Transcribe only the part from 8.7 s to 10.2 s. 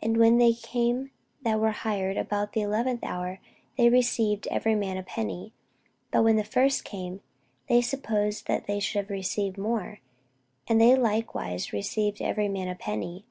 should have received more;